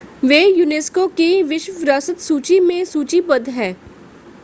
[0.23, 3.73] वे UNESCO की विश्व विरासत सूची में सूचीबद्ध हैं